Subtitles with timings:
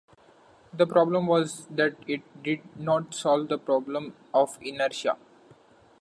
[0.73, 5.15] The problem was that it did not solve the problem of inertia.